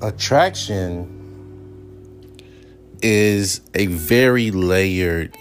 [0.00, 1.14] attraction
[3.02, 5.36] is a very layered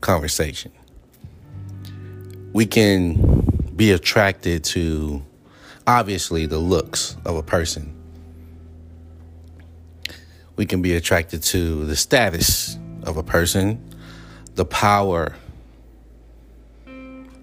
[0.00, 0.72] conversation.
[2.52, 3.42] We can
[3.76, 5.22] be attracted to
[5.86, 7.94] obviously the looks of a person.
[10.56, 13.94] We can be attracted to the status of a person,
[14.56, 15.34] the power,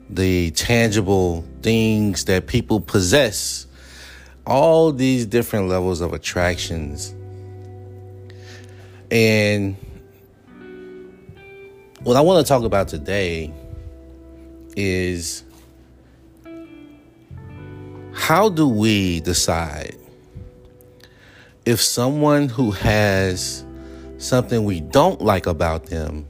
[0.09, 3.67] the tangible things that people possess,
[4.45, 7.13] all these different levels of attractions.
[9.11, 9.75] And
[12.03, 13.53] what I want to talk about today
[14.75, 15.43] is
[18.13, 19.95] how do we decide
[21.65, 23.65] if someone who has
[24.17, 26.27] something we don't like about them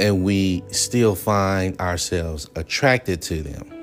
[0.00, 3.74] and we still find ourselves attracted to them?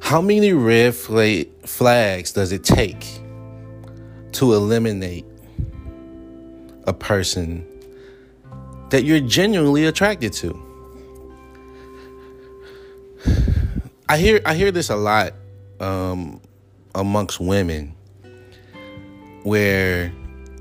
[0.00, 3.06] How many red flags does it take
[4.32, 5.24] to eliminate
[6.86, 7.66] a person
[8.90, 10.60] that you're genuinely attracted to?
[14.08, 15.34] I hear I hear this a lot
[15.78, 16.40] um,
[16.96, 17.94] amongst women
[19.44, 20.12] where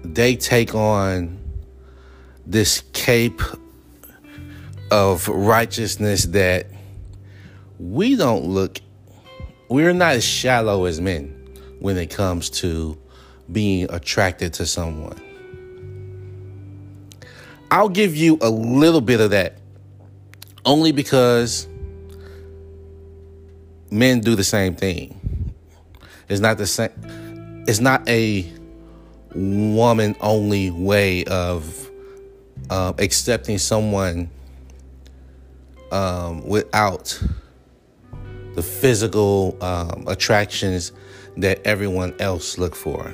[0.03, 1.38] they take on
[2.49, 3.41] this cape
[4.91, 6.65] of righteousness that
[7.77, 8.79] we don't look
[9.69, 11.27] we're not as shallow as men
[11.79, 12.97] when it comes to
[13.51, 15.21] being attracted to someone.
[17.69, 19.57] I'll give you a little bit of that
[20.65, 21.67] only because
[23.91, 25.53] men do the same thing.
[26.27, 26.89] It's not the same.
[27.67, 28.51] It's not a
[29.35, 31.88] woman only way of
[32.69, 34.29] uh, accepting someone
[35.91, 37.21] um, without
[38.55, 40.91] the physical um, attractions
[41.37, 43.13] that everyone else look for.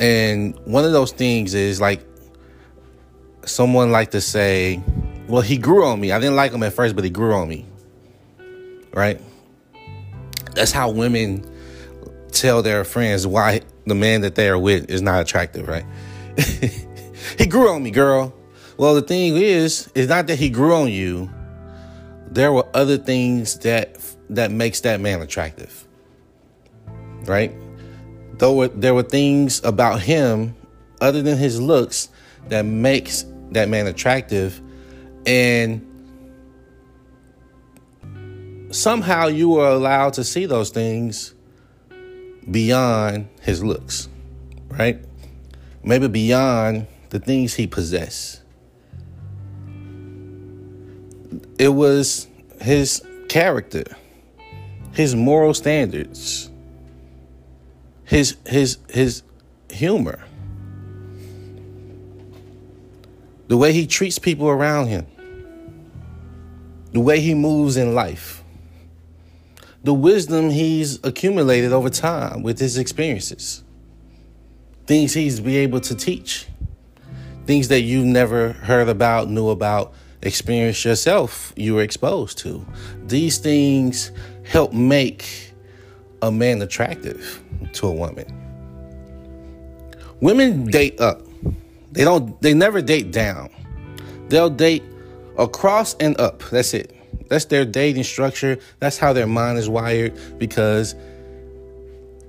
[0.00, 2.04] And one of those things is like
[3.44, 4.82] someone like to say,
[5.28, 6.10] "Well, he grew on me.
[6.10, 7.66] I didn't like him at first, but he grew on me."
[8.94, 9.20] right?
[10.54, 11.44] That's how women
[12.30, 15.84] tell their friends why the man that they are with is not attractive, right?
[17.38, 18.34] he grew on me, girl.
[18.76, 21.30] Well, the thing is, it's not that he grew on you.
[22.28, 23.98] There were other things that
[24.30, 25.86] that makes that man attractive.
[27.24, 27.52] Right?
[28.38, 30.56] Though there were things about him
[31.00, 32.08] other than his looks
[32.48, 34.60] that makes that man attractive
[35.26, 35.86] and
[38.70, 41.34] somehow you were allowed to see those things
[42.50, 44.08] beyond his looks,
[44.68, 44.98] right?
[45.82, 48.42] Maybe beyond the things he possessed.
[51.60, 52.26] It was
[52.60, 53.84] his character,
[54.90, 56.50] his moral standards,
[58.02, 59.22] his his his
[59.70, 60.24] humor.
[63.46, 65.06] The way he treats people around him.
[66.90, 68.42] The way he moves in life
[69.84, 73.62] the wisdom he's accumulated over time with his experiences,
[74.86, 76.46] things he's be able to teach,
[77.46, 82.64] things that you've never heard about, knew about, experienced yourself, you were exposed to.
[83.06, 84.10] These things
[84.44, 85.52] help make
[86.22, 87.42] a man attractive
[87.74, 88.26] to a woman.
[90.20, 91.22] Women date up.
[91.92, 93.50] They don't they never date down.
[94.28, 94.82] They'll date
[95.36, 96.42] across and up.
[96.50, 96.92] That's it.
[97.28, 98.58] That's their dating structure.
[98.80, 100.94] That's how their mind is wired because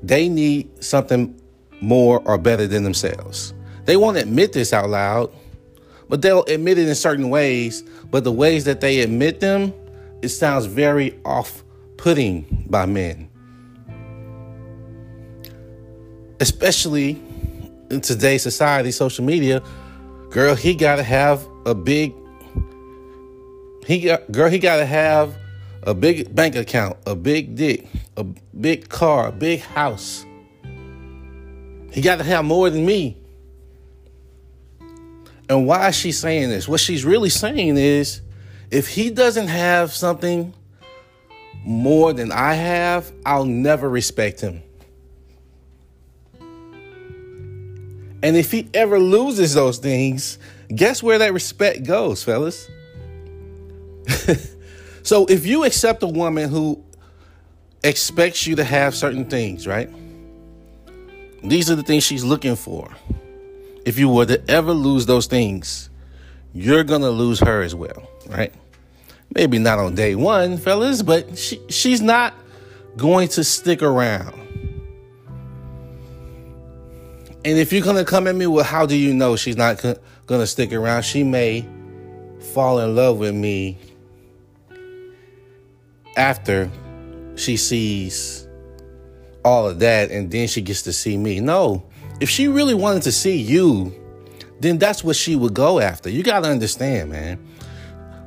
[0.04, 1.40] they need something
[1.82, 3.54] more or better than themselves.
[3.86, 5.32] They won't admit this out loud,
[6.10, 7.84] but they'll admit it in certain ways.
[8.12, 9.74] But the ways that they admit them,
[10.22, 11.64] it sounds very off
[11.98, 13.30] putting by men.
[16.40, 17.22] Especially
[17.90, 19.62] in today's society, social media,
[20.30, 22.14] girl, he got to have a big
[23.86, 25.38] he got, girl, he got to have
[25.84, 30.26] a big bank account, a big dick, a big car, a big house.
[31.92, 33.16] He got to have more than me.
[35.50, 36.68] And why is she saying this?
[36.68, 38.22] What she's really saying is
[38.72, 40.54] if he doesn't have something
[41.64, 44.62] more than I have, I'll never respect him.
[48.24, 50.40] And if he ever loses those things,
[50.74, 52.68] guess where that respect goes, fellas?
[55.04, 56.84] so if you accept a woman who
[57.84, 59.90] expects you to have certain things, right?
[61.44, 62.90] These are the things she's looking for.
[63.86, 65.90] If you were to ever lose those things,
[66.54, 68.54] you're gonna lose her as well, right?
[69.34, 72.34] Maybe not on day one, fellas, but she, she's not
[72.98, 74.34] going to stick around.
[77.44, 79.84] And if you're gonna come at me, well, how do you know she's not
[80.26, 81.04] gonna stick around?
[81.04, 81.64] She may
[82.54, 83.78] fall in love with me
[86.18, 86.72] after
[87.36, 88.48] she sees
[89.44, 91.40] all of that and then she gets to see me.
[91.40, 91.84] No,
[92.20, 93.94] if she really wanted to see you,
[94.60, 96.10] then that's what she would go after.
[96.10, 97.46] You got to understand, man.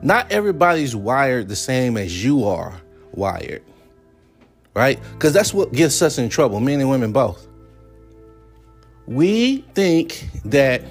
[0.03, 2.81] Not everybody's wired the same as you are
[3.13, 3.63] wired,
[4.75, 5.01] right?
[5.13, 7.49] Because that's what gets us in trouble, men and women both.
[9.07, 10.83] We think that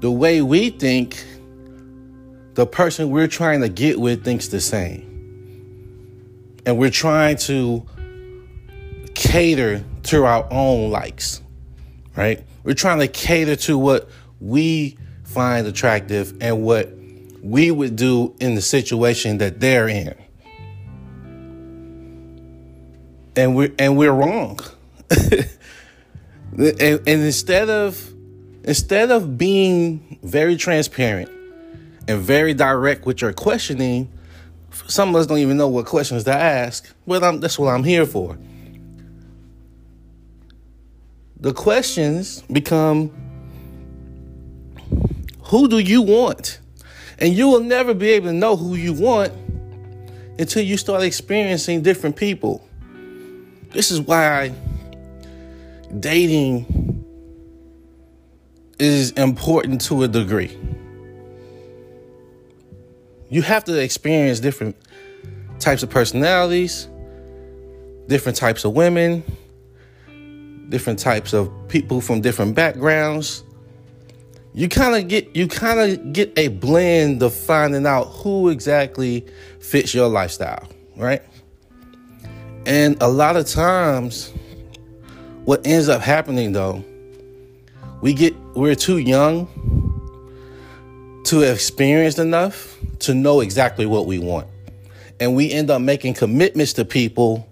[0.00, 1.24] the way we think,
[2.54, 5.06] the person we're trying to get with thinks the same.
[6.64, 7.84] And we're trying to
[9.14, 11.42] cater to our own likes,
[12.16, 12.44] right?
[12.64, 14.08] We're trying to cater to what
[14.40, 16.92] we find attractive and what
[17.42, 20.14] we would do in the situation that they're in.
[23.36, 24.58] And we're and we're wrong.
[25.10, 25.48] and,
[26.58, 28.12] and instead of
[28.64, 31.30] instead of being very transparent
[32.08, 34.10] and very direct with your questioning,
[34.88, 36.92] some of us don't even know what questions to ask.
[37.06, 38.36] But I'm, that's what I'm here for.
[41.40, 43.10] The questions become
[45.44, 46.60] who do you want?
[47.18, 49.32] And you will never be able to know who you want
[50.38, 52.66] until you start experiencing different people.
[53.70, 54.52] This is why
[55.98, 56.66] dating
[58.78, 60.56] is important to a degree.
[63.28, 64.76] You have to experience different
[65.58, 66.88] types of personalities,
[68.08, 69.22] different types of women,
[70.70, 73.44] different types of people from different backgrounds
[74.52, 79.24] you kind of get you kind of get a blend of finding out who exactly
[79.60, 81.22] fits your lifestyle, right?
[82.66, 84.32] And a lot of times
[85.44, 86.84] what ends up happening though,
[88.00, 89.48] we get we're too young
[91.26, 94.48] to experienced enough to know exactly what we want.
[95.20, 97.46] And we end up making commitments to people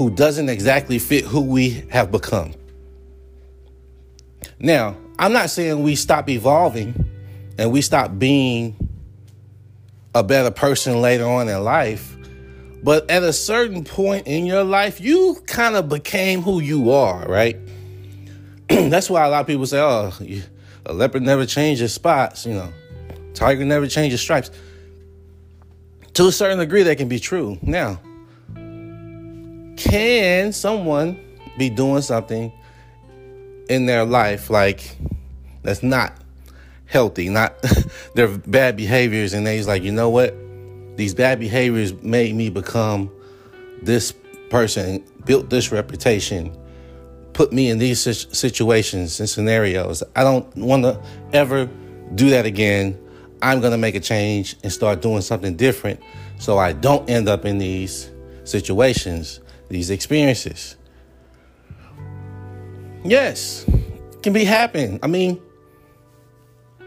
[0.00, 2.54] who doesn't exactly fit who we have become.
[4.58, 7.04] Now, I'm not saying we stop evolving
[7.58, 8.74] and we stop being
[10.14, 12.16] a better person later on in life.
[12.82, 17.28] But at a certain point in your life, you kind of became who you are,
[17.28, 17.58] right?
[18.68, 20.14] That's why a lot of people say, oh,
[20.86, 22.72] a leopard never changes spots, you know,
[23.34, 24.50] tiger never changes stripes.
[26.14, 27.58] To a certain degree, that can be true.
[27.60, 28.00] Now,
[29.80, 31.18] can someone
[31.58, 32.52] be doing something
[33.68, 34.96] in their life like
[35.62, 36.12] that's not
[36.86, 37.54] healthy, not
[38.14, 40.34] their bad behaviors, and they's like, you know what?
[40.96, 43.10] These bad behaviors made me become
[43.82, 44.12] this
[44.50, 46.56] person, built this reputation,
[47.32, 48.00] put me in these
[48.36, 50.02] situations and scenarios.
[50.14, 51.00] I don't want to
[51.32, 51.70] ever
[52.14, 52.98] do that again.
[53.40, 56.00] I'm going to make a change and start doing something different
[56.38, 58.10] so I don't end up in these
[58.44, 60.76] situations, these experiences.
[63.04, 63.64] Yes,
[64.22, 64.98] can be happening.
[65.02, 65.40] I mean,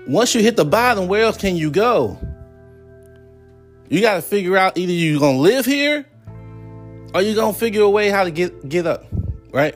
[0.06, 2.20] once you hit the bottom, where else can you go?
[3.90, 6.06] You got to figure out either you're going to live here
[7.16, 9.06] or you're going to figure a way how to get get up,
[9.52, 9.76] right?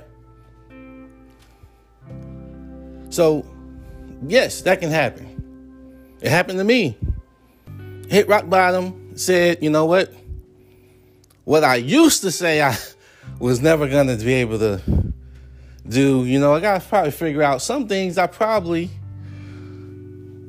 [3.10, 3.46] So,
[4.28, 6.18] yes, that can happen.
[6.22, 6.98] It happened to me.
[8.10, 10.14] Hit rock bottom, said, you know what?
[11.46, 12.76] What I used to say I
[13.40, 14.82] was never going to be able to
[15.88, 18.90] do, you know, I got to probably figure out some things I probably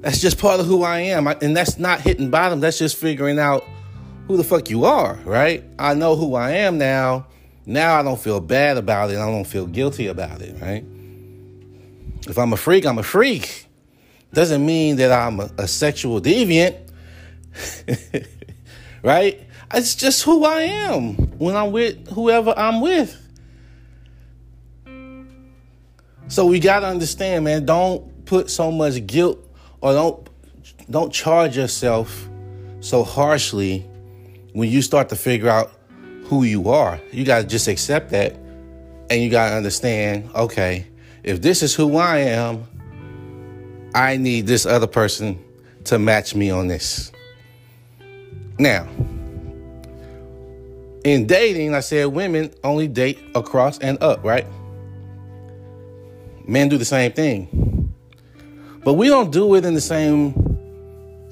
[0.01, 1.27] that's just part of who I am.
[1.27, 2.61] I, and that's not hitting bottom.
[2.61, 3.65] That's just figuring out
[4.27, 5.65] who the fuck you are, right?
[5.79, 7.27] I know who I am now.
[7.67, 9.19] Now I don't feel bad about it.
[9.19, 10.85] I don't feel guilty about it, right?
[12.29, 13.67] If I'm a freak, I'm a freak.
[14.33, 16.77] Doesn't mean that I'm a, a sexual deviant,
[19.03, 19.41] right?
[19.73, 23.25] It's just who I am when I'm with whoever I'm with.
[26.29, 29.39] So we got to understand, man, don't put so much guilt
[29.81, 30.29] or don't
[30.91, 32.29] don't charge yourself
[32.81, 33.81] so harshly
[34.53, 35.73] when you start to figure out
[36.25, 37.01] who you are.
[37.13, 38.35] You got to just accept that
[39.11, 40.87] and you got to understand, okay,
[41.23, 42.67] if this is who I am,
[43.95, 45.43] I need this other person
[45.85, 47.13] to match me on this.
[48.59, 48.87] Now,
[51.05, 54.47] in dating, I said women only date across and up, right?
[56.47, 57.95] Men do the same thing.
[58.85, 60.35] But we don't do it in the same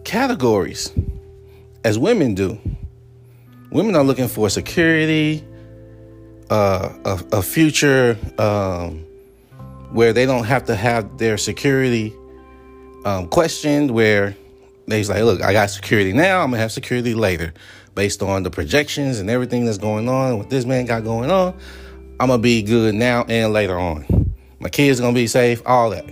[0.05, 0.93] categories
[1.85, 2.59] as women do.
[3.71, 5.45] Women are looking for security,
[6.51, 9.05] uh, a, a, future um,
[9.91, 12.15] where they don't have to have their security
[13.05, 14.37] um, questioned, where
[14.87, 17.53] they's like, look, I got security now, I'm gonna have security later,
[17.97, 21.59] based on the projections and everything that's going on, what this man got going on.
[22.21, 24.33] I'm gonna be good now and later on.
[24.61, 26.05] My kids gonna be safe, all that.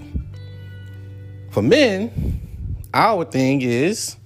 [1.50, 2.40] For men,
[2.92, 4.16] our thing is,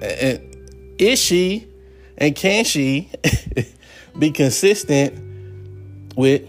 [0.00, 1.68] is she
[2.16, 3.10] and can she
[4.18, 6.48] be consistent with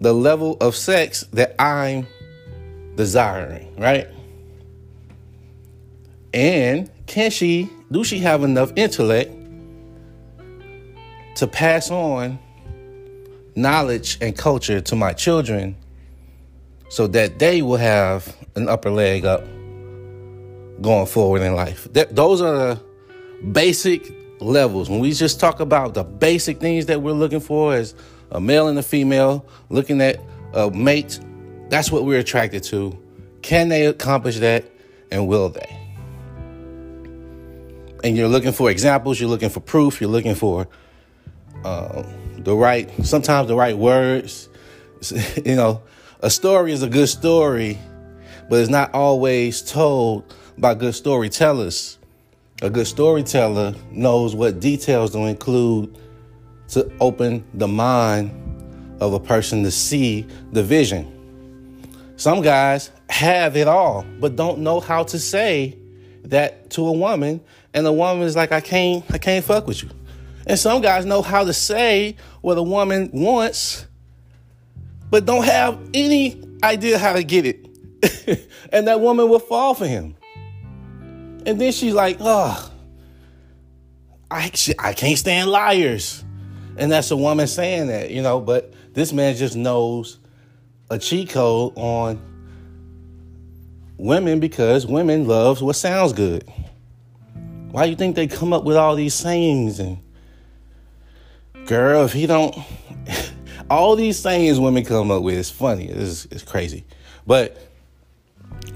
[0.00, 2.06] the level of sex that I'm
[2.96, 4.08] desiring, right?
[6.34, 9.32] And can she, do she have enough intellect
[11.36, 12.38] to pass on
[13.54, 15.76] knowledge and culture to my children
[16.88, 19.42] so that they will have an upper leg up
[20.80, 21.88] going forward in life.
[21.92, 22.80] That, those are the
[23.52, 24.88] basic levels.
[24.88, 27.94] When we just talk about the basic things that we're looking for as
[28.30, 30.20] a male and a female, looking at
[30.52, 31.18] a mate,
[31.68, 32.96] that's what we're attracted to.
[33.42, 34.64] Can they accomplish that
[35.10, 35.85] and will they?
[38.04, 40.68] And you're looking for examples, you're looking for proof, you're looking for
[41.64, 42.02] uh,
[42.38, 44.48] the right, sometimes the right words.
[45.44, 45.82] you know,
[46.20, 47.78] a story is a good story,
[48.48, 51.98] but it's not always told by good storytellers.
[52.62, 55.98] A good storyteller knows what details to include
[56.68, 58.30] to open the mind
[59.00, 61.12] of a person to see the vision.
[62.16, 65.76] Some guys have it all, but don't know how to say
[66.24, 67.42] that to a woman,
[67.76, 69.90] and the woman is like, I can't, I can't fuck with you.
[70.46, 73.86] And some guys know how to say what a woman wants,
[75.10, 78.48] but don't have any idea how to get it.
[78.72, 80.16] and that woman will fall for him.
[81.44, 82.72] And then she's like, oh,
[84.30, 86.24] I, I can't stand liars.
[86.78, 90.18] And that's a woman saying that, you know, but this man just knows
[90.88, 92.22] a cheat code on
[93.98, 96.50] women because women loves what sounds good.
[97.76, 99.98] Why you think they come up with all these sayings and
[101.66, 102.56] girl, if he don't
[103.70, 105.84] all these sayings women come up with, it's funny.
[105.84, 106.86] It's, it's crazy.
[107.26, 107.58] But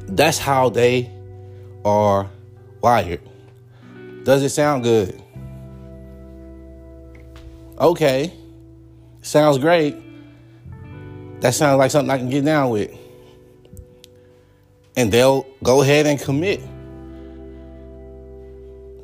[0.06, 1.10] that's how they
[1.82, 2.28] are
[2.82, 3.22] wired.
[4.24, 5.18] Does it sound good?
[7.78, 8.34] Okay.
[9.22, 9.96] Sounds great.
[11.40, 12.94] That sounds like something I can get down with.
[14.94, 16.60] And they'll go ahead and commit.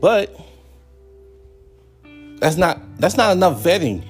[0.01, 0.35] But
[2.39, 4.05] that's not that's not enough vetting.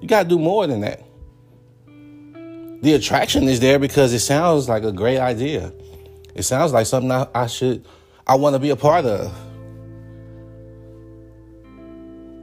[0.00, 1.04] You got to do more than that.
[2.82, 5.72] The attraction is there because it sounds like a great idea.
[6.34, 7.86] It sounds like something I, I should
[8.26, 9.32] I want to be a part of.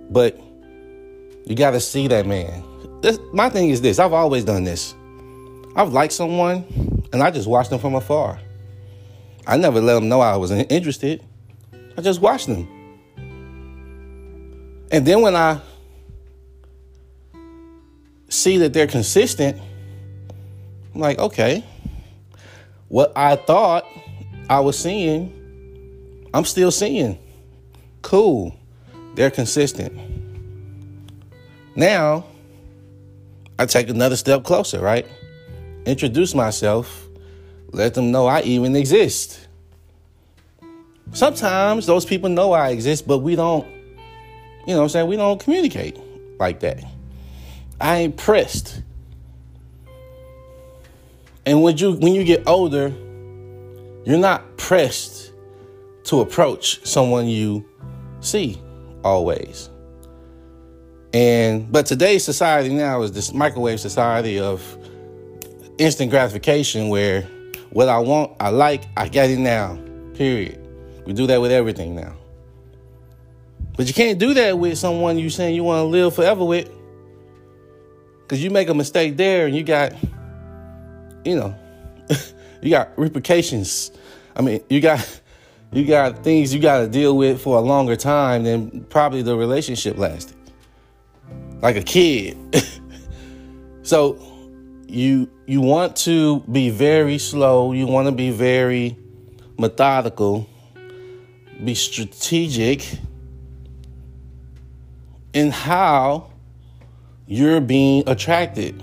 [0.10, 0.40] But
[1.46, 2.64] you got to see that man.
[3.02, 4.96] This, my thing is this I've always done this.
[5.76, 6.66] I've liked someone
[7.14, 8.40] and I just watched them from afar.
[9.46, 11.24] I never let them know I was interested.
[11.98, 12.68] I just watched them.
[14.92, 15.60] And then when I
[18.30, 19.60] see that they're consistent,
[20.94, 21.66] I'm like, okay,
[22.88, 23.86] what I thought
[24.50, 25.38] I was seeing
[26.38, 27.18] I'm still seeing.
[28.02, 28.56] Cool.
[29.16, 29.94] They're consistent.
[31.76, 32.26] Now,
[33.58, 35.08] I take another step closer, right?
[35.86, 37.08] Introduce myself,
[37.72, 39.47] let them know I even exist.
[41.14, 43.68] Sometimes those people know I exist, but we don't,
[44.66, 45.08] you know what I'm saying?
[45.08, 46.00] We don't communicate
[46.40, 46.84] like that.
[47.80, 48.82] I ain't pressed.
[51.46, 52.90] And when you when you get older,
[54.04, 55.32] you're not pressed
[56.06, 57.66] to approach someone you
[58.20, 58.62] see
[59.04, 59.70] always.
[61.14, 64.62] And but today's society now is this microwave society of
[65.78, 67.22] instant gratification where
[67.72, 69.80] what I want, I like, I get it now.
[70.16, 70.67] Period.
[71.08, 72.18] We do that with everything now.
[73.78, 76.70] But you can't do that with someone you saying you want to live forever with.
[78.28, 79.94] Cause you make a mistake there and you got,
[81.24, 81.56] you know,
[82.62, 83.92] you got repercussions.
[84.36, 85.22] I mean, you got
[85.72, 89.38] you got things you got to deal with for a longer time than probably the
[89.38, 90.36] relationship lasted.
[91.62, 92.38] Like a kid.
[93.82, 94.20] so
[94.90, 98.98] you you want to be very slow, you want to be very
[99.58, 100.50] methodical,
[101.64, 102.86] be strategic
[105.34, 106.32] in how
[107.26, 108.82] you're being attracted.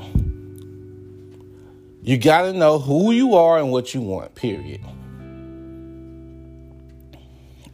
[2.02, 4.80] You got to know who you are and what you want, period.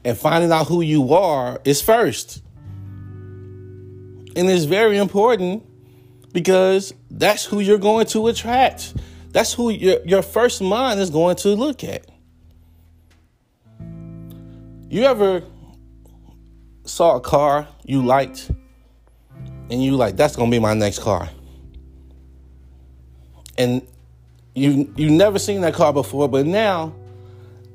[0.04, 2.42] and finding out who you are is first.
[4.36, 5.64] And it's very important
[6.32, 8.94] because that's who you're going to attract.
[9.32, 12.09] That's who your, your first mind is going to look at.
[14.90, 15.44] You ever
[16.84, 18.50] saw a car you liked
[19.70, 21.28] and you like, that's gonna be my next car.
[23.56, 23.86] And
[24.56, 26.92] you you never seen that car before, but now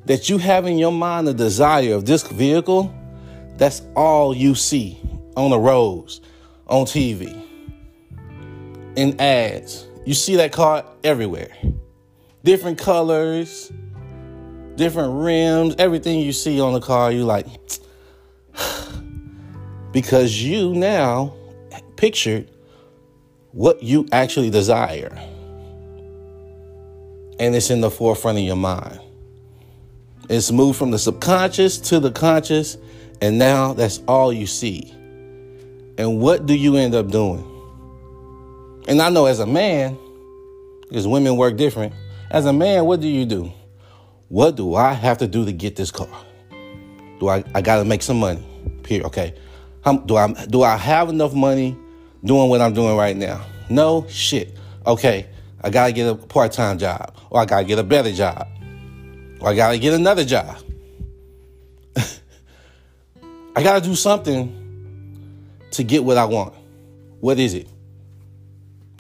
[0.08, 2.94] that you have in your mind the desire of this vehicle,
[3.56, 5.00] that's all you see
[5.38, 6.20] on the roads,
[6.68, 7.42] on TV,
[8.98, 9.88] in ads.
[10.06, 11.56] You see that car everywhere.
[12.44, 13.72] Different colors,
[14.76, 17.48] different rims, everything you see on the car, you like
[19.92, 21.34] because you now
[21.96, 22.50] pictured
[23.52, 25.18] what you actually desire.
[27.40, 29.00] And it's in the forefront of your mind.
[30.30, 32.78] It's moved from the subconscious to the conscious,
[33.22, 34.92] and now that's all you see.
[35.98, 37.52] And what do you end up doing?
[38.88, 39.98] And I know as a man,
[40.82, 41.94] because women work different,
[42.32, 43.52] as a man, what do you do?
[44.28, 46.08] What do I have to do to get this car?
[47.20, 48.44] Do I, I gotta make some money?
[48.84, 49.06] Period.
[49.08, 49.36] Okay.
[50.06, 51.78] Do I do I have enough money
[52.24, 53.46] doing what I'm doing right now?
[53.70, 54.58] No shit.
[54.86, 55.28] Okay.
[55.62, 57.16] I gotta get a part-time job.
[57.30, 58.48] Or I gotta get a better job.
[59.40, 60.58] Or I gotta get another job.
[63.56, 64.62] I gotta do something
[65.72, 66.54] to get what I want.
[67.20, 67.68] What is it?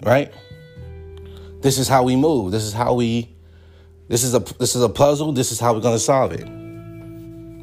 [0.03, 0.31] Right?
[1.61, 2.51] This is how we move.
[2.51, 3.34] This is how we
[4.07, 5.31] this is a this is a puzzle.
[5.31, 6.47] This is how we're gonna solve it.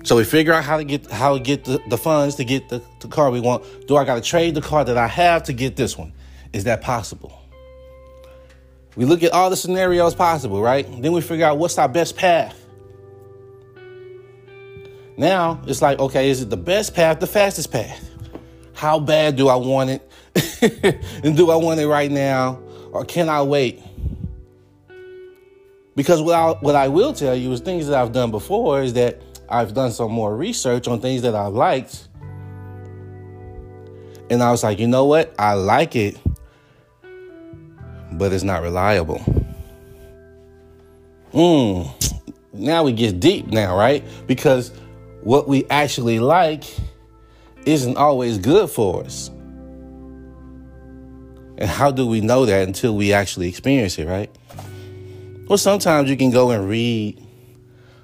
[0.05, 2.69] So we figure out how to get how to get the, the funds to get
[2.69, 3.87] the, the car we want.
[3.87, 6.13] Do I gotta trade the car that I have to get this one?
[6.53, 7.39] Is that possible?
[8.97, 10.87] We look at all the scenarios possible, right?
[11.01, 12.59] Then we figure out what's our best path.
[15.17, 18.11] Now it's like, okay, is it the best path, the fastest path?
[18.75, 20.11] How bad do I want it?
[21.25, 22.61] and do I want it right now?
[22.91, 23.81] Or can I wait?
[25.95, 28.95] Because what I, what I will tell you is things that I've done before is
[28.95, 32.09] that I've done some more research on things that I liked.
[34.31, 35.35] And I was like, you know what?
[35.39, 36.19] I like it,
[38.13, 39.19] but it's not reliable.
[41.33, 41.83] Hmm.
[42.55, 44.05] Now we get deep now, right?
[44.27, 44.73] Because
[45.23, 46.65] what we actually like
[47.67, 49.29] isn't always good for us.
[51.59, 54.31] And how do we know that until we actually experience it, right?
[55.49, 57.23] Well, sometimes you can go and read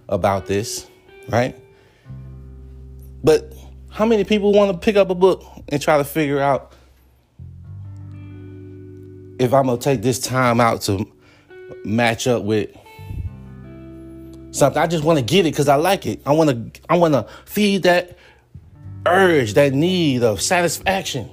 [0.08, 0.86] about this,
[1.28, 1.56] right?
[3.22, 3.52] But
[3.90, 6.72] how many people want to pick up a book and try to figure out
[9.38, 11.10] if I'm going to take this time out to
[11.84, 12.70] match up with
[14.50, 14.82] something?
[14.82, 16.20] I just want to get it cuz I like it.
[16.26, 18.18] I want to I want to feed that
[19.06, 21.30] urge, that need of satisfaction.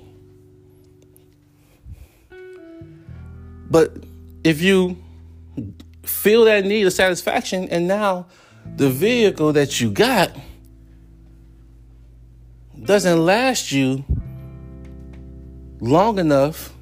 [3.70, 4.04] But
[4.44, 4.98] if you
[6.26, 8.26] feel that need of satisfaction, and now
[8.78, 10.36] the vehicle that you got
[12.84, 14.04] doesn't last you
[15.80, 16.74] long enough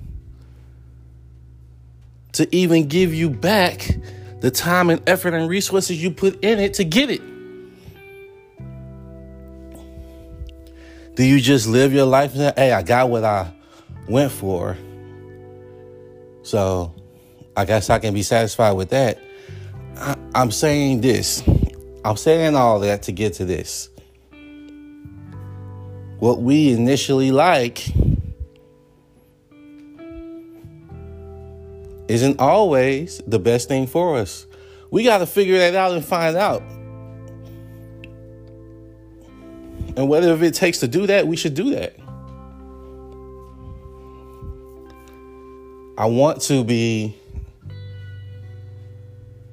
[2.32, 3.98] to even give you back
[4.40, 7.22] the time and effort and resources you put in it to get it.
[11.16, 13.52] Do you just live your life hey, I got what I
[14.08, 14.78] went for?
[16.44, 16.96] So
[17.58, 19.20] I guess I can be satisfied with that.
[19.98, 21.44] I, I'm saying this.
[22.06, 23.90] I'm saying all that to get to this.
[26.20, 27.88] What we initially like
[32.08, 34.46] isn't always the best thing for us.
[34.92, 36.62] We got to figure that out and find out.
[39.96, 41.96] And whatever it takes to do that, we should do that.
[45.98, 47.16] I want to be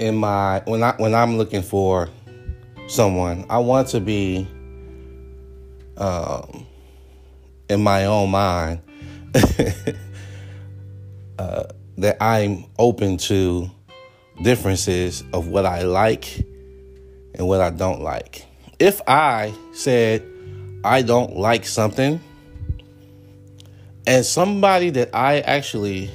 [0.01, 2.09] in my when I when I'm looking for
[2.89, 4.49] someone, I want to be
[5.99, 6.67] um,
[7.69, 8.81] in my own mind
[11.39, 11.65] uh,
[11.99, 13.71] that I'm open to
[14.43, 16.39] differences of what I like
[17.35, 18.47] and what I don't like.
[18.79, 20.25] If I said
[20.83, 22.19] I don't like something
[24.07, 26.11] and somebody that I actually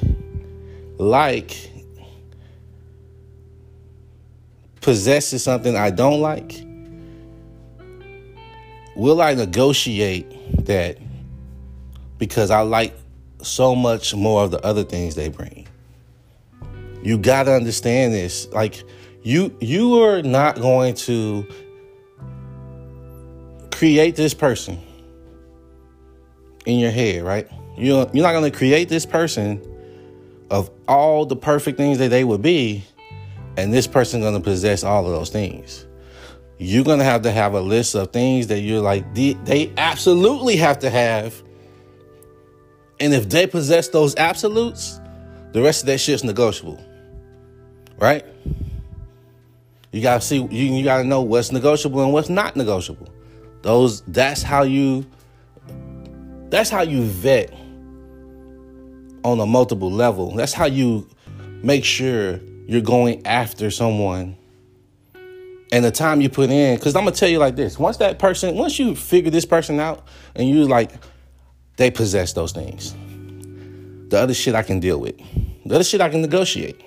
[0.98, 1.70] like
[4.86, 6.64] possesses something I don't like,
[8.96, 10.28] will I negotiate
[10.68, 11.00] that
[12.20, 12.96] because I like
[13.42, 15.68] so much more of the other things they bring?
[17.02, 18.48] You got to understand this.
[18.52, 18.84] Like
[19.24, 21.48] you you are not going to
[23.72, 24.80] create this person
[26.68, 27.50] in your head, right?
[27.76, 29.64] You're, you're not going to create this person
[30.52, 32.84] of all the perfect things that they would be,
[33.58, 35.86] and this person going to possess all of those things.
[36.58, 39.74] You're going to have to have a list of things that you're like, they, they
[39.78, 41.42] absolutely have to have.
[43.00, 45.00] And if they possess those absolutes,
[45.52, 46.84] the rest of that shit's negotiable.
[47.98, 48.26] Right?
[49.96, 53.08] You gotta see you, you gotta know what's negotiable and what's not negotiable.
[53.62, 55.06] Those that's how you
[56.50, 57.54] that's how you vet
[59.24, 60.36] on a multiple level.
[60.36, 61.08] That's how you
[61.64, 64.38] make sure you're going after someone
[65.72, 66.76] and the time you put in.
[66.76, 69.80] Because I'm gonna tell you like this: once that person, once you figure this person
[69.80, 70.92] out, and you like,
[71.78, 72.96] they possess those things.
[74.10, 75.18] The other shit I can deal with.
[75.66, 76.82] The other shit I can negotiate.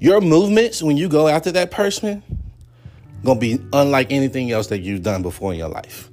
[0.00, 2.22] Your movements when you go after that person
[3.24, 6.07] gonna be unlike anything else that you've done before in your life.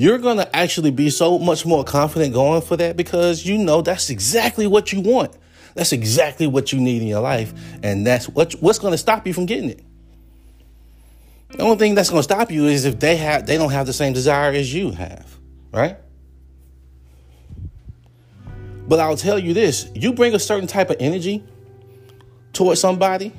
[0.00, 4.08] You're gonna actually be so much more confident going for that because you know that's
[4.08, 5.36] exactly what you want.
[5.74, 9.34] That's exactly what you need in your life, and that's what what's gonna stop you
[9.34, 9.84] from getting it.
[11.50, 13.92] The only thing that's gonna stop you is if they have they don't have the
[13.92, 15.36] same desire as you have,
[15.70, 15.98] right?
[18.88, 21.44] But I'll tell you this you bring a certain type of energy
[22.54, 23.34] towards somebody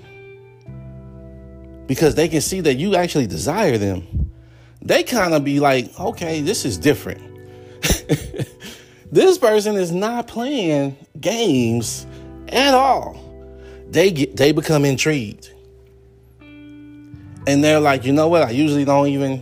[1.88, 4.21] because they can see that you actually desire them.
[4.82, 7.22] They kind of be like, okay, this is different.
[9.12, 12.08] this person is not playing games
[12.50, 13.20] at all.
[13.90, 15.52] They get they become intrigued.
[17.48, 18.44] And they're like, you know what?
[18.44, 19.42] I usually don't even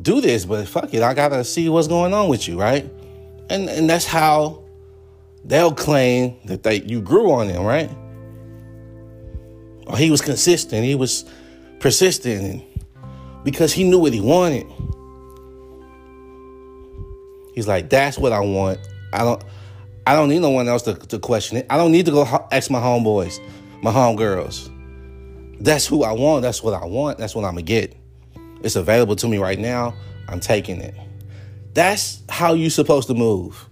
[0.00, 2.84] do this, but fuck it, I gotta see what's going on with you, right?
[3.50, 4.62] And and that's how
[5.44, 7.90] they'll claim that they you grew on them, right?
[9.86, 11.24] Or he was consistent, he was
[11.80, 12.62] persistent
[13.44, 14.66] because he knew what he wanted.
[17.54, 18.78] He's like, that's what I want.
[19.12, 19.42] I don't
[20.06, 21.66] I don't need no one else to, to question it.
[21.68, 23.40] I don't need to go ask my homeboys,
[23.82, 24.72] my homegirls.
[25.60, 26.42] That's who I want.
[26.42, 27.18] That's what I want.
[27.18, 27.94] That's what I'm gonna get.
[28.62, 29.94] It's available to me right now.
[30.28, 30.94] I'm taking it.
[31.74, 33.68] That's how you're supposed to move.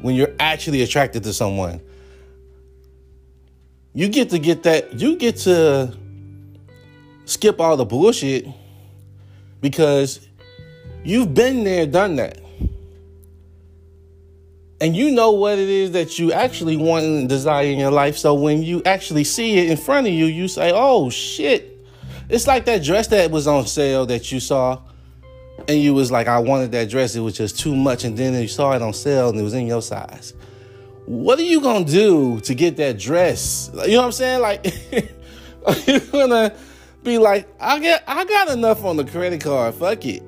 [0.00, 1.80] When you're actually attracted to someone,
[3.94, 5.96] you get to get that, you get to
[7.24, 8.46] skip all the bullshit
[9.60, 10.26] because
[11.04, 12.38] you've been there, done that.
[14.80, 18.18] And you know what it is that you actually want and desire in your life.
[18.18, 21.68] So when you actually see it in front of you, you say, oh shit.
[22.28, 24.80] It's like that dress that was on sale that you saw
[25.68, 28.34] and you was like, I wanted that dress, it was just too much, and then
[28.34, 30.34] you saw it on sale and it was in your size.
[31.06, 33.70] What are you gonna do to get that dress?
[33.72, 34.40] You know what I'm saying?
[34.40, 34.64] Like,
[35.86, 36.54] you gonna
[37.02, 39.74] be like, I get, I got enough on the credit card.
[39.74, 40.22] Fuck it.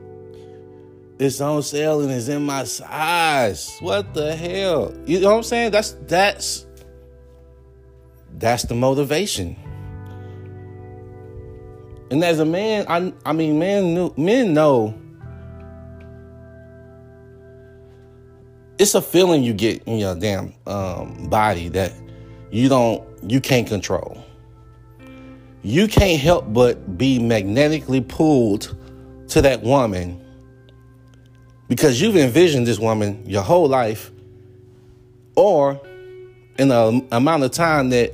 [1.18, 3.76] It's on sale and it's in my size.
[3.80, 4.92] What the hell?
[5.06, 5.70] You know what I'm saying?
[5.70, 6.66] That's that's
[8.38, 9.56] that's the motivation.
[12.10, 14.92] And as a man, I I mean, men men know
[18.78, 21.92] it's a feeling you get in your damn um, body that
[22.50, 24.22] you don't you can't control
[25.64, 28.76] you can't help but be magnetically pulled
[29.28, 30.20] to that woman
[31.68, 34.10] because you've envisioned this woman your whole life
[35.34, 35.80] or
[36.58, 38.12] in the amount of time that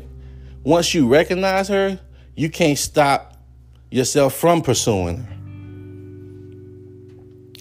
[0.65, 2.01] once you recognize her
[2.37, 3.37] you can't stop
[3.91, 5.37] yourself from pursuing her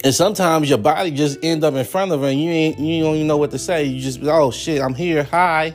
[0.02, 3.02] and sometimes your body just end up in front of her and you ain't you
[3.02, 3.84] don't even know what to say.
[3.84, 5.24] You just oh shit, I'm here.
[5.24, 5.74] Hi.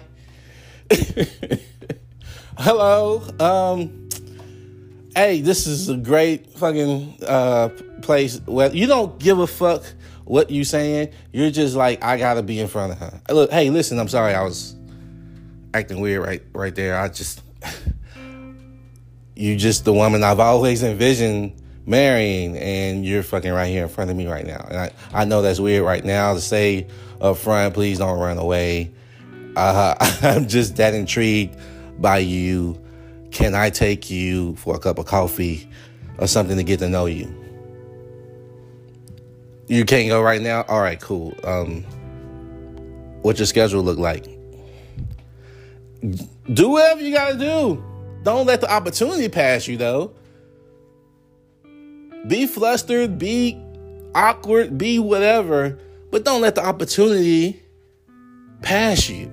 [2.57, 3.21] Hello.
[3.39, 4.04] Um
[5.15, 7.69] hey, this is a great fucking uh
[8.01, 9.83] place where you don't give a fuck
[10.25, 11.11] what you're saying.
[11.31, 13.21] You're just like, I gotta be in front of her.
[13.29, 14.75] Look, hey, listen, I'm sorry I was
[15.73, 16.99] acting weird right right there.
[16.99, 17.41] I just
[19.35, 24.09] you just the woman I've always envisioned marrying and you're fucking right here in front
[24.09, 24.65] of me right now.
[24.67, 26.87] And I, I know that's weird right now to say
[27.21, 28.91] up front, please don't run away.
[29.55, 31.57] Uh, I'm just that intrigued
[31.99, 32.81] by you.
[33.35, 35.69] Can I take you for a cup of coffee
[36.19, 37.27] or something to get to know you?
[39.67, 40.63] You can't go right now?
[40.69, 41.33] All right, cool.
[41.43, 41.83] Um,
[43.23, 44.23] what your schedule look like?
[46.53, 47.83] Do whatever you gotta do.
[48.23, 50.13] Don't let the opportunity pass you though.
[52.27, 53.61] Be flustered, be
[54.15, 55.77] awkward, be whatever,
[56.09, 57.61] but don't let the opportunity
[58.61, 59.29] pass you.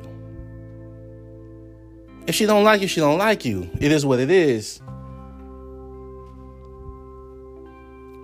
[2.26, 3.68] If she don't like you, she don't like you.
[3.80, 4.80] It is what it is.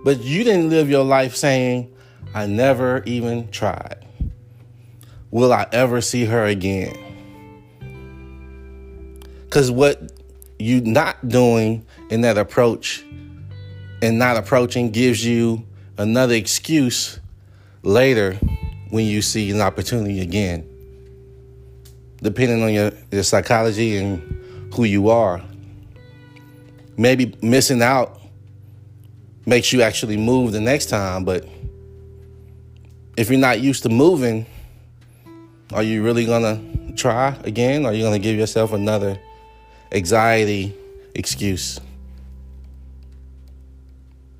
[0.05, 1.93] But you didn't live your life saying,
[2.33, 4.05] I never even tried.
[5.31, 6.95] Will I ever see her again?
[9.43, 10.13] Because what
[10.57, 13.03] you not doing in that approach
[14.01, 17.19] and not approaching gives you another excuse
[17.83, 18.35] later
[18.89, 20.68] when you see an opportunity again
[22.21, 25.41] Depending on your, your psychology and who you are.
[26.97, 28.19] Maybe missing out
[29.45, 31.47] makes you actually move the next time, but
[33.17, 34.45] if you're not used to moving,
[35.73, 36.61] are you really gonna
[36.95, 37.85] try again?
[37.85, 39.19] Are you gonna give yourself another
[39.91, 40.75] anxiety
[41.15, 41.79] excuse?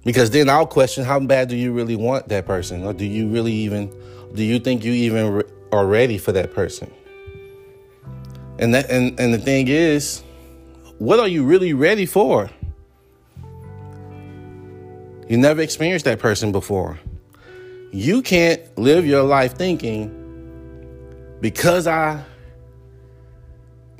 [0.03, 2.85] Because then I'll question how bad do you really want that person?
[2.85, 3.93] Or do you really even,
[4.33, 6.91] do you think you even re- are ready for that person?
[8.59, 10.21] And that, and, and the thing is,
[10.97, 12.49] what are you really ready for?
[15.29, 16.99] You never experienced that person before.
[17.91, 20.15] You can't live your life thinking
[21.39, 22.23] because I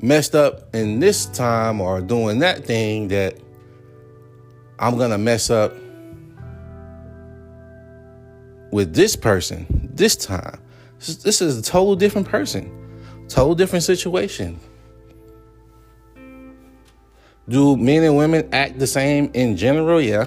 [0.00, 3.38] messed up in this time or doing that thing that
[4.78, 5.72] I'm going to mess up
[8.70, 10.60] with this person this time.
[10.98, 12.70] This is, a total different person,
[13.30, 14.60] total different situation.
[17.48, 20.00] Do men and women act the same in general?
[20.00, 20.26] Yeah.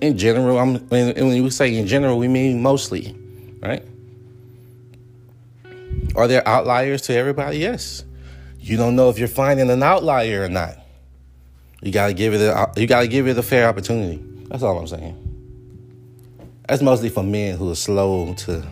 [0.00, 3.16] In general, I'm when, when we say in general, we mean mostly,
[3.62, 3.82] right?
[6.14, 7.58] Are there outliers to everybody?
[7.58, 8.04] Yes.
[8.60, 10.76] You don't know if you're finding an outlier or not.
[11.82, 14.22] You gotta give it a you gotta give it a fair opportunity.
[14.48, 15.20] That's all I'm saying.
[16.68, 18.66] That's mostly for men who are slow to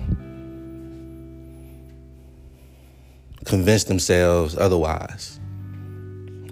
[3.45, 5.39] convince themselves otherwise.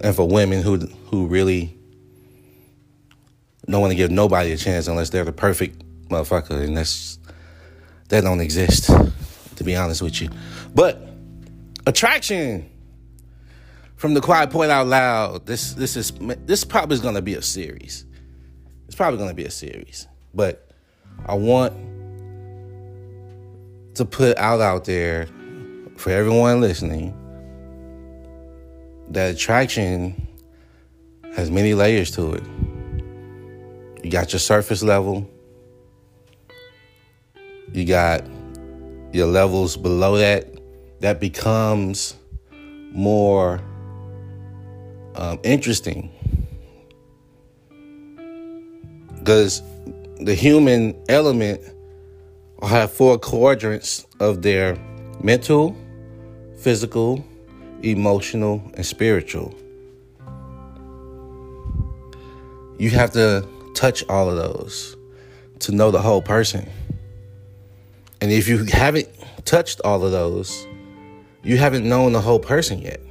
[0.03, 1.77] And for women who who really
[3.67, 7.19] don't want to give nobody a chance unless they're the perfect motherfucker, and that's
[8.09, 8.89] that don't exist,
[9.55, 10.29] to be honest with you.
[10.73, 11.07] But
[11.85, 12.69] attraction
[13.95, 15.45] from the quiet point out loud.
[15.45, 16.11] This this is
[16.45, 18.05] this probably is gonna be a series.
[18.87, 20.67] It's probably gonna be a series, but
[21.25, 21.73] I want
[23.95, 25.27] to put out out there
[26.01, 27.13] for everyone listening
[29.09, 30.27] that attraction
[31.35, 32.43] has many layers to it.
[34.03, 35.29] You got your surface level.
[37.71, 38.25] You got
[39.13, 40.47] your levels below that.
[41.01, 42.15] That becomes
[42.49, 43.61] more
[45.13, 46.11] um, interesting
[49.19, 49.61] because
[50.19, 51.61] the human element
[52.63, 54.75] have four quadrants of their
[55.21, 55.77] mental,
[56.61, 57.25] physical,
[57.83, 59.53] emotional, and spiritual.
[62.77, 64.95] You have to touch all of those
[65.59, 66.67] to know the whole person.
[68.21, 69.07] And if you haven't
[69.45, 70.67] touched all of those,
[71.43, 73.01] you haven't known the whole person yet.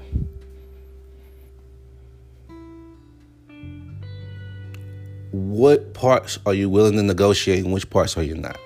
[5.32, 8.58] what parts are you willing to negotiate and which parts are you not?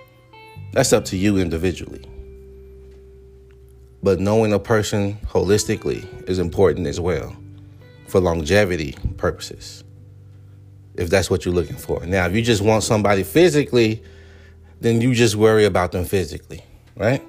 [0.72, 2.02] That's up to you individually.
[4.04, 7.34] But knowing a person holistically is important as well
[8.06, 9.82] for longevity purposes.
[10.94, 12.04] If that's what you're looking for.
[12.04, 14.02] Now, if you just want somebody physically,
[14.82, 16.62] then you just worry about them physically,
[16.96, 17.22] right?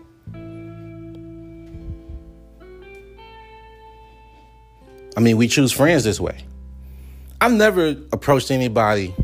[5.16, 6.44] I mean, we choose friends this way.
[7.40, 9.16] I've never approached anybody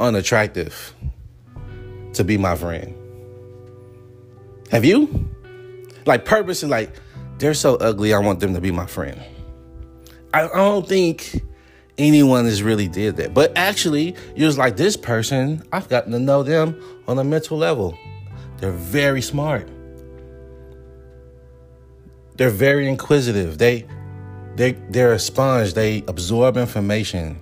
[0.00, 0.94] unattractive
[2.14, 2.94] to be my friend.
[4.70, 5.28] Have you?
[6.08, 6.90] Like purposely, like
[7.36, 9.22] they're so ugly, I want them to be my friend.
[10.32, 11.42] I, I don't think
[11.98, 13.34] anyone has really did that.
[13.34, 17.58] But actually, you was like this person, I've gotten to know them on a mental
[17.58, 17.94] level.
[18.56, 19.68] They're very smart.
[22.36, 23.58] They're very inquisitive.
[23.58, 23.84] They
[24.56, 25.74] they they're a sponge.
[25.74, 27.38] They absorb information.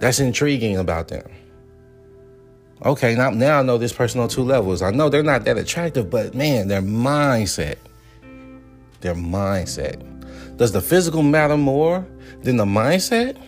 [0.00, 1.30] That's intriguing about them.
[2.84, 4.82] Okay, now, now I know this person on two levels.
[4.82, 7.76] I know they're not that attractive, but man, their mindset.
[9.00, 10.02] Their mindset.
[10.58, 12.06] Does the physical matter more
[12.42, 13.40] than the mindset?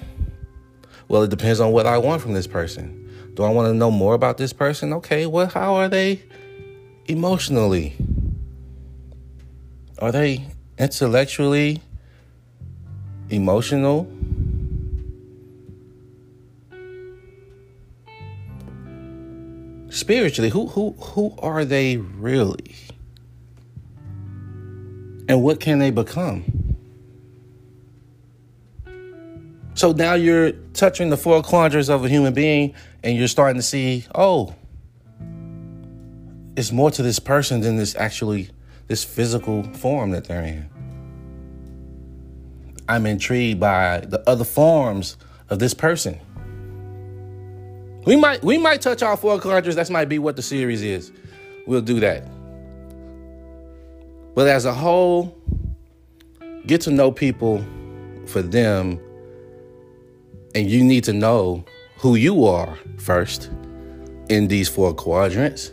[1.08, 3.10] Well, it depends on what I want from this person.
[3.34, 4.92] Do I want to know more about this person?
[4.94, 6.22] Okay, well, how are they
[7.06, 7.96] emotionally?
[9.98, 10.46] Are they
[10.78, 11.82] intellectually
[13.30, 14.10] emotional?
[19.98, 22.74] Spiritually who who who are they really
[25.28, 26.44] and what can they become
[29.78, 33.62] So now you're touching the four quadrants of a human being and you're starting to
[33.62, 34.56] see, oh,
[36.56, 38.50] it's more to this person than this actually
[38.88, 40.68] this physical form that they're in.
[42.88, 45.16] I'm intrigued by the other forms
[45.48, 46.18] of this person.
[48.09, 49.77] We might we might touch all four quadrants.
[49.77, 51.12] That might be what the series is.
[51.66, 52.27] We'll do that.
[54.35, 55.37] But as a whole,
[56.64, 57.62] get to know people
[58.25, 58.99] for them,
[60.55, 61.66] and you need to know
[61.99, 63.51] who you are first
[64.31, 65.73] in these four quadrants.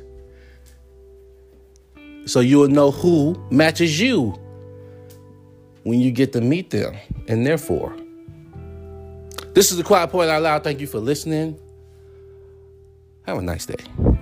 [2.26, 4.38] So you will know who matches you
[5.84, 6.98] when you get to meet them
[7.30, 7.96] and therefore.
[9.54, 10.66] This is the Quiet Point Out Loud.
[10.66, 11.58] Thank you for listening.
[13.28, 14.15] Have a nice day.